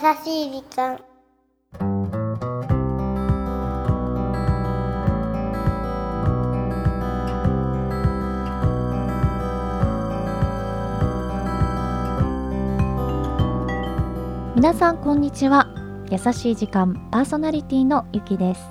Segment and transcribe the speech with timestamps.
[0.00, 0.98] しい時間。
[14.54, 15.68] 皆さんこんにちは。
[16.10, 18.62] 優しい時間パーソナリティのゆきです。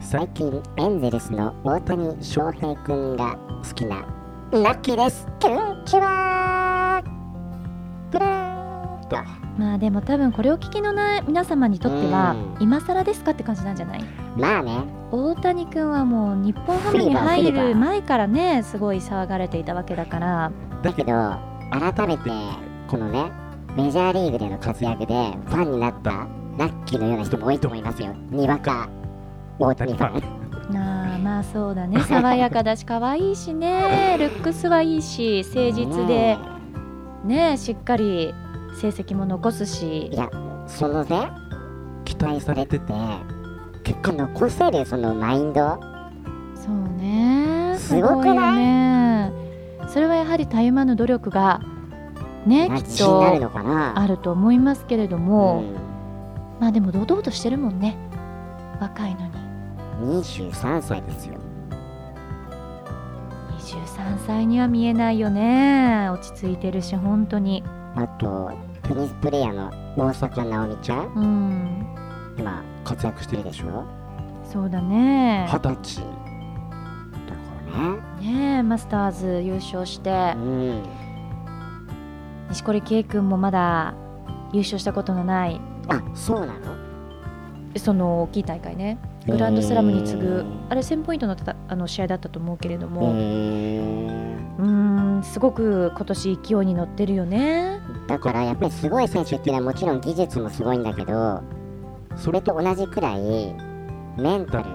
[0.00, 4.04] 最近エンゼルスの大谷翔平くんが好きな
[4.52, 5.26] ラッキーです。
[5.40, 7.02] こんにちは。
[8.10, 12.62] ブラーとまあでも多分これを聞きのない皆様にとってはうん。
[12.62, 14.04] 今更ですかって感じなんじゃない？
[14.36, 14.78] まあね。
[15.12, 20.52] 大谷君はもう日本ハムに入る前からねすごい騒がれていたわけだから。
[20.82, 21.12] だけど
[21.70, 22.30] 改めて
[22.88, 23.30] このね
[23.76, 25.14] メジャーリーグでの活躍で
[25.46, 26.10] ファンになった
[26.58, 28.14] ラッキーのような人も多いと思いますよ。
[28.30, 28.88] にわか
[29.58, 30.72] 大谷ファン。
[30.72, 32.00] な あまあそうだね。
[32.00, 34.16] 爽やかだし可愛いしね。
[34.18, 36.38] ルックスはいいし誠実で
[37.24, 38.32] ねしっかり
[38.80, 40.06] 成績も残すし。
[40.08, 40.30] いや
[40.66, 41.30] そのね
[42.04, 42.92] 期待されてて
[43.84, 45.78] 結果残せるそのマインド。
[46.54, 47.76] そうね。
[47.78, 48.36] すごくない？
[48.36, 49.32] よね。
[49.88, 51.60] それはやはりたゆまぬ努力が
[52.46, 55.74] ねきっとあると思いますけれども、うん。
[56.60, 57.96] まあでも堂々としてるもんね。
[58.80, 60.22] 若いのに。
[60.22, 61.34] 23歳ですよ
[64.00, 66.08] 23歳には見えないよね。
[66.10, 67.62] 落ち着いてるし本当に。
[67.94, 68.50] あと
[68.82, 71.12] テニスプレーヤーの大坂なおみちゃん。
[71.14, 71.86] うん。
[72.38, 73.84] 今活躍してるでしょ？
[74.44, 75.46] そうだね。
[75.52, 75.96] 二十歳。
[76.00, 76.08] だか
[77.76, 78.32] らね。
[78.32, 80.10] ねえマスターズ優勝して。
[80.36, 80.82] うん。
[82.48, 83.94] 錦織圭君もまだ
[84.52, 85.60] 優勝したことのない。
[85.88, 86.60] あそうなの？
[87.76, 97.80] その大きい大会ねグランドスラムに次ぐあれ1000ポイントのたあの試合だったと思うけれどえも、ーうーんすごく今年勢いに乗ってるよね。
[98.06, 101.42] だからやっぱりすごい選手っていうのはもちろん技術もすごいんだけど
[102.16, 103.54] それと同じくらい
[104.16, 104.70] メンタル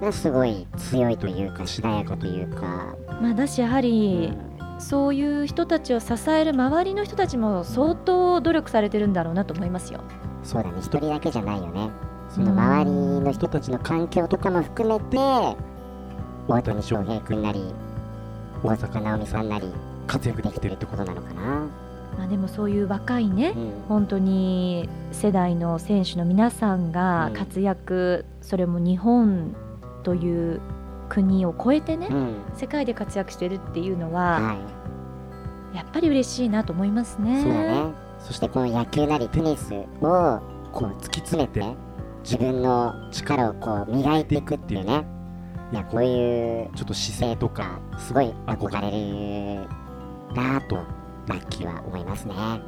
[0.00, 4.38] がすごい強いというかしなやかというか、まあだしやはうりん
[4.78, 10.00] そういう人たちを支える周りの人たちも相当努力されてるんだろうなと思いますよ。
[10.44, 10.76] そうだね。
[10.78, 11.90] 一人だけじゃないよね
[12.28, 12.90] その周り
[13.20, 15.16] の人たちの環境とかも含めて
[16.46, 17.72] 大谷翔平君なり
[18.62, 19.72] 大坂なおみさんなり
[20.06, 21.42] 活躍できてるってことなのかな、
[22.16, 23.72] まあでもそういう若いねうん。
[23.88, 29.54] 本当に世代の選手の皆さんが活躍、それも日本
[30.02, 30.60] という
[31.08, 32.34] 国を超えてね、うん。
[32.56, 34.56] 世界で活躍してるっていうのは、は
[35.74, 35.76] い。
[35.76, 37.42] やっぱり嬉しいなと思いますね。
[37.42, 37.92] そうだね。
[38.20, 40.40] そしてこの野球なりテニスを
[40.72, 41.62] こう突き詰めて
[42.22, 45.06] 自分の力をこう磨いていくっていうね。
[45.72, 49.68] いやこういうちょっと姿勢とかすごい憧れる
[50.34, 50.76] なぁと
[51.26, 52.34] ラッキーは思いますね。
[52.34, 52.60] は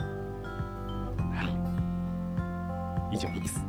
[3.11, 3.17] い。
[3.17, 3.65] 以上です。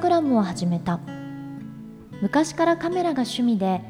[0.00, 0.98] タグラムを始めた。
[2.22, 3.82] 昔からカメラが趣味で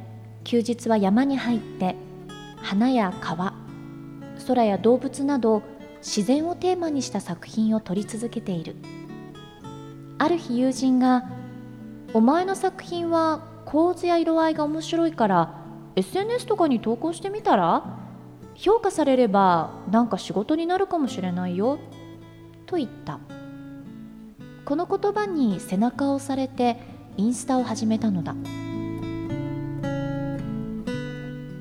[0.43, 1.94] 休日は山に入って
[2.56, 3.54] 花や川
[4.48, 5.62] 空や動物など
[5.98, 8.75] 自然をテーマにした作品を撮り続けている。
[10.19, 11.28] ある日友人が
[12.12, 15.54] 「お前の作品は構図や色合いが面白いから
[15.94, 17.84] SNS とかに投稿してみたら？
[18.56, 21.78] 評価されればなんか仕事になるかもしれないよ」
[22.66, 23.21] と言った。
[24.70, 26.76] この言葉に背中を押されて
[27.16, 28.36] インスタを始めたのだ。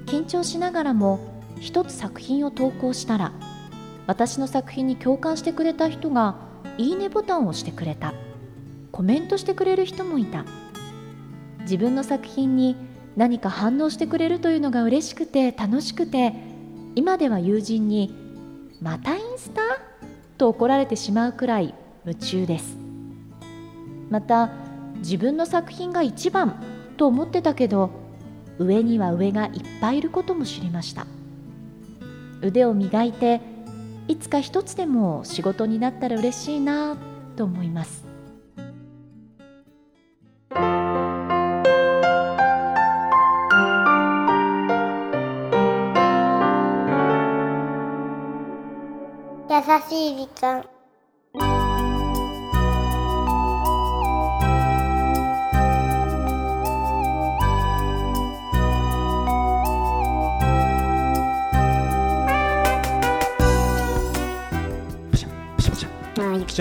[0.06, 1.19] 緊張しながらも
[1.59, 3.31] 一つ作品を投稿したら
[4.06, 6.36] 私の作品に共感してくれた人が
[6.78, 8.13] いいねボタンを押してくれた。
[8.92, 10.45] コメントしてくれる人もいた。
[11.62, 12.75] 自分の作品に
[13.16, 16.36] 何か反応してくれるというのが嬉しくて楽しくて
[16.94, 18.13] 今では友人に
[18.80, 19.62] 「またインスタ?」
[20.38, 21.74] と怒られてしまうくらい
[22.06, 22.79] 夢中です。
[24.10, 24.50] また
[24.98, 26.62] 自分の作品が一番
[26.98, 27.92] と思ってたけど
[28.58, 31.06] 上には上がいっぱいいることも知りました。
[32.42, 33.42] 腕を磨いて
[34.08, 36.98] いつか一つでも仕事になったら嬉しいな
[37.36, 38.06] と思います。
[49.50, 50.79] 優しい時間。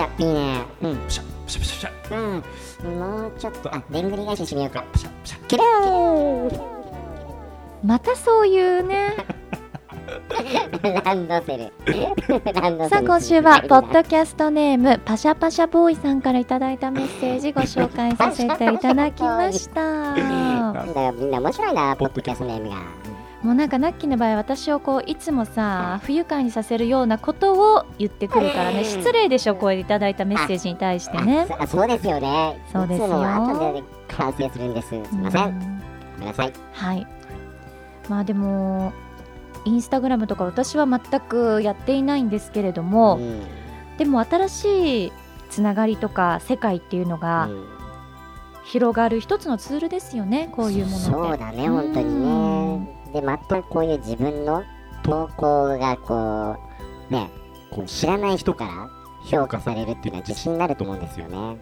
[0.03, 0.27] あゆきちゃん。
[0.27, 0.97] いいねうん。
[0.97, 2.17] プシャプシャプシャプシャ。
[2.83, 2.99] うん。
[2.99, 4.09] もうちょっとあでん。
[4.09, 4.83] ぐり返ししてみようか。
[4.91, 5.47] プシャプシャ。
[5.47, 6.61] キラー
[7.83, 9.15] またそういうね。
[11.03, 12.89] ランドセル。
[12.89, 19.81] さあ今週はポッドキャストネームパシャパシャボーイさんからいただいたメッセージご紹介させていただきました。
[20.15, 22.75] なんだよみんな面白いなポッドキャストネームが
[23.41, 28.83] もうなんかナッキーの場合私をこういつもさ不愉快にさせるようなことを言ってくるからね。
[28.83, 31.47] 失礼でしょこれいただいたメッセージに対してね。
[31.57, 32.61] あそそうですよね。
[32.71, 33.05] そうですよ。
[33.05, 34.89] いつも後で完成するんです。
[34.89, 35.81] すいません、うん
[36.15, 36.53] ごめんなさい。
[36.73, 37.07] はい。
[38.09, 38.91] まあでも
[39.63, 43.41] インスタグラムとか私は全くやっていないんですけれども、うん。
[43.97, 45.13] でも新しい
[45.49, 47.79] つながりとか世界っていうのがうん。
[48.65, 52.68] 広がる一つのツールですよねこういうものそうだね本当にね
[53.13, 54.63] でまたこういう自分の
[55.03, 56.57] 投稿がこ
[57.09, 57.29] うね
[57.71, 58.89] こう知らない人から
[59.25, 61.57] 評価されるっていうのは自信になると思うんですよね。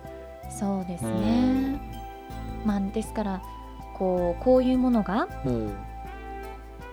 [0.49, 1.79] そうですうね。
[2.65, 3.41] まあですから
[3.97, 5.75] こうこういうものがうん。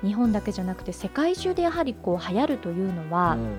[0.02, 3.56] 日本だけじゃなくて世界中でやはりこう流行るというのは、うん。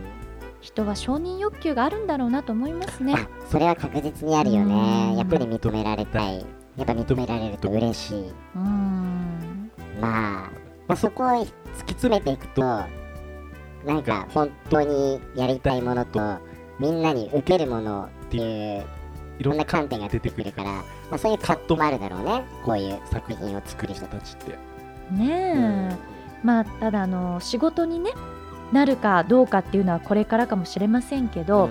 [0.62, 3.13] 人は承認欲求があるんだろうなと思いますね。
[3.15, 4.69] あそれは確実にあるようん。
[4.69, 6.45] ねやっぱり認められたい。
[6.75, 8.33] やっぱ認められると嬉しい。
[8.56, 9.71] うん。
[10.01, 10.50] まあ、
[10.88, 11.52] まあ、そこを突き
[11.94, 16.40] 詰めていくとなんか本当にやりたいものと
[16.80, 18.84] みんなに受けるものっていう
[19.40, 22.44] いろんな観点が出てくるから、まあ、そういう葛藤もあるだろうね。
[22.64, 24.58] こういう作品を作る人たちって。
[25.12, 25.98] ねえ、
[26.44, 28.12] まあただあの仕事にね
[28.72, 31.70] なるかどうかっていうのはこれからかもしれませんけど、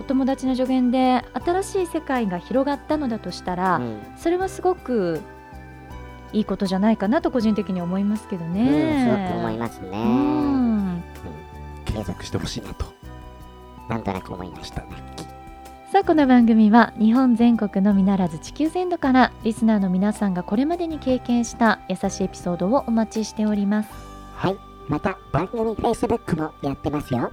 [0.00, 3.98] お友達の助言で新しい世界が広がったのだとしたら、うん。
[4.16, 5.20] それはすごく
[6.32, 9.04] いいことじゃないかなと個人的に思いますけどうんね。
[9.04, 9.88] すごく思いますね。
[9.92, 11.02] うん
[11.84, 12.86] 継続してほしいなと
[13.88, 14.88] なんとなく思いましたね。
[15.92, 23.88] さあこの番組は日本全国のみならず地球全土からリスナーの皆さんがこれまでに経験した優しいエピソードをお待ちしております
[24.36, 24.56] はい。
[24.88, 27.32] また番組 Facebook もやってますよ。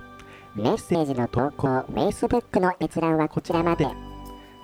[0.56, 3.86] メッセージの投稿、Facebook の閲覧はこちらまで。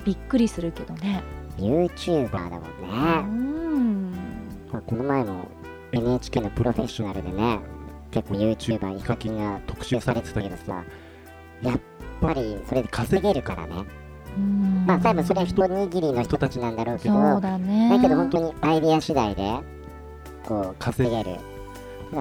[0.03, 1.23] びっくりするけどね。
[1.57, 3.21] YouTuber だもんうね。
[3.21, 4.11] ん。
[4.73, 5.47] まあこの前も
[5.93, 7.59] NHK のプロフェッショナルでね、
[8.17, 10.83] 結構 YouTuber ヒカキンが特集されてたけどさ、
[11.61, 11.79] やっ
[12.19, 13.83] ぱりそれで稼げるからね。
[14.35, 17.89] うんまあ多分それは一握りの人たちなんだろうけど、そうだね。
[17.89, 19.59] だけど本当にアイデア次第で
[20.45, 21.31] こう稼げる。
[21.31, 21.41] だか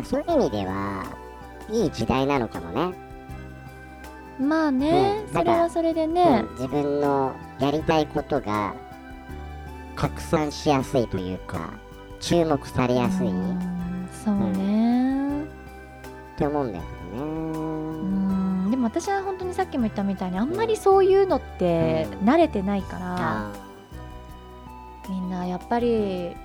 [0.01, 1.05] らそういう意味では
[1.71, 2.97] いい時代なのかもね。
[4.39, 8.75] まあね、うんそれはそれでねうん、自分のやりたいことが
[9.95, 11.71] 拡散しやすいというか
[12.21, 14.76] 注目されやすいっうんそうね。
[16.37, 17.23] て思うんだようね。
[18.69, 18.71] ん。
[18.71, 22.29] でも私は本当にさっきも言ったみたいにあんまりそういうのってうん。
[22.29, 23.53] 慣れてないから、あ
[25.09, 26.37] みんなやっぱり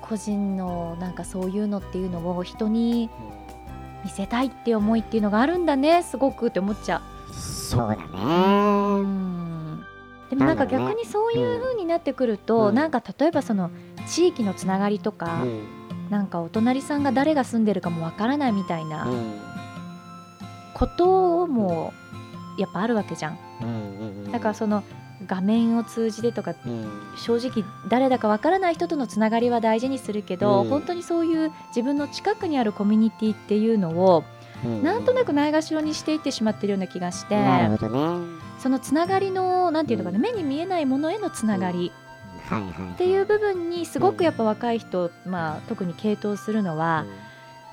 [0.00, 3.10] 個人のなんかそういうのっていうのを人に
[4.04, 7.98] 見せたいって思いっていうのがあるんだねすごくって思っちゃーそうだう。
[7.98, 9.02] ね。
[9.02, 9.80] ん。
[10.30, 12.74] でもなんか逆にそういう風になってくると、うん。
[12.74, 13.70] なんか例えばその
[14.06, 19.40] 地域のつながりとか、うんなんかお隣さんが誰が住んでるかもわからないみたいなうん。
[20.74, 21.92] ことも
[22.58, 23.38] やっぱあるわけじゃん。
[24.32, 24.82] だからその
[25.26, 26.90] 画面を通じてとかうん。
[27.16, 30.68] 正直誰だかわからない人とのつながりは大事にするけど、うん。
[30.68, 34.24] 本当にそういう自分の近くにあるコミュニティっていうのを
[34.64, 37.36] うんなんとなくないがしろにしていってしまってるような気がして
[38.58, 41.92] そのつながりのなんていうのかな目に見えないものへのつながり
[42.94, 47.06] っていう部分にすごくやっぱ若い人、まあ、特に傾倒するのは、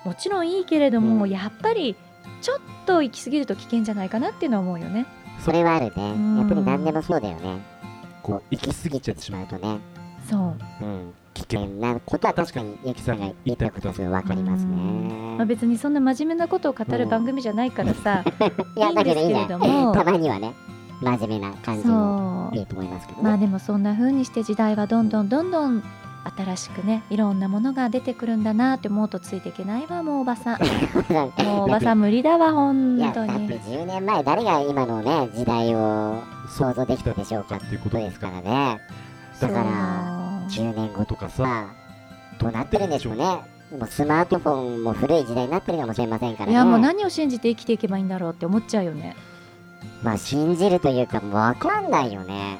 [0.05, 1.29] もちろんいいけれども、うん。
[1.29, 1.95] やっぱり
[2.41, 5.05] ちょっと行き過ぎると危険じゃないかなっていうのは思うよね。
[5.39, 6.13] それはあるね。
[6.13, 6.37] ん。
[6.37, 7.61] やっぱり何でもそうだよね。
[8.23, 9.79] こう行き過ぎちゃってしまうとね。
[10.29, 10.37] そ
[10.81, 10.85] う。
[10.85, 11.13] うん。
[11.33, 14.75] 危険なことは確かにゆきさんが言ったことはすごいわかりますね。
[15.37, 18.23] まあ、別にそんな真面目なことを語る番組じゃないからさ、
[18.75, 20.53] いやだけどいいいいんねですけれどもたまにはね。
[21.01, 21.87] 真面目な感じ
[22.51, 25.83] いいと思いますけどまあねでもそんな風にして時代はどんどんどんどん
[26.23, 30.59] 新しくねいろんなものが出てくるんだなって思うとついていけないわもうおばさん。
[31.43, 38.79] もうおばさん無理だわ本いやだって当に10年前誰が今のね時代を想像できたでしょうかっていうことですからね。
[39.39, 39.63] だから
[40.47, 40.65] そう。
[40.67, 41.65] 10年後とかさ
[42.39, 43.25] どうなってるんでしょうね。
[43.71, 46.51] もうスマートフォンも古い時代になってるかもしれませんからね。
[46.51, 49.15] いやもう何を信じて生きていけばいいんだろうって思っちゃうよね
[50.03, 52.59] まあ信じるというか分かんないよね。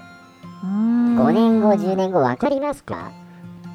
[0.64, 1.20] うーん。
[1.20, 3.12] 5年後10年後分かりますか？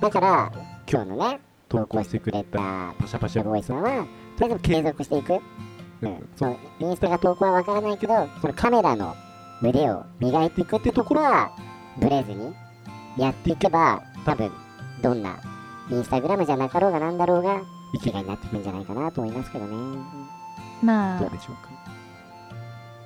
[0.00, 0.52] だから
[0.90, 4.06] 今日のね投稿してくれたパシャパシャボーイさんは
[4.38, 5.40] とりあえず継続していく、
[6.02, 9.14] うん、そのインスタが投稿は分からないけどそのカメラの
[9.62, 11.50] 腕を磨いていくっていうところは
[11.98, 12.54] ブレずに
[13.16, 14.52] やっていけば多分
[15.02, 15.40] どんな
[15.90, 17.62] インスタグラムじゃなかろうがなんだろうが
[17.94, 19.98] 生きがいになっていくんじゃないかなと思いますけどね。
[20.82, 21.75] まあどうでしょうか？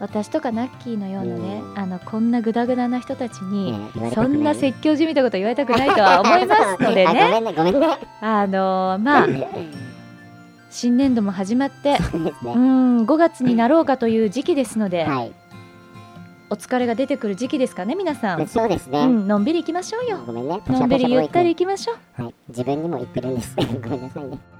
[0.01, 1.79] 私とかナッキーのようなねうん。
[1.79, 3.75] あのこんなグダグダな人たちに、
[4.15, 7.43] そんな説教じみたこと言われたくないとは思いますのでね。
[8.23, 9.27] あのまあ
[10.71, 15.33] 新年度も始まってそうん5月になろうかという時期ですので、はい。
[16.53, 20.19] お疲れが出てくる時期ですかね皆さん、そうですね、うん、のんびり行きましょうよ。
[20.27, 20.61] ごめんね。
[20.67, 21.97] のんびりゆったりパシャパシャボーイ行きましょう。
[22.17, 22.35] 君はい。
[22.49, 23.55] 自分にも言ってるんです。
[23.83, 24.60] ごめんなさいね